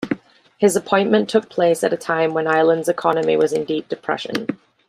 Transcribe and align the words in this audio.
His 0.57 0.75
appointment 0.75 1.29
took 1.29 1.47
place 1.47 1.83
at 1.83 1.93
a 1.93 1.95
time 1.95 2.33
when 2.33 2.47
Ireland's 2.47 2.89
economy 2.89 3.37
was 3.37 3.53
in 3.53 3.65
deep 3.65 3.87
depression. 3.87 4.47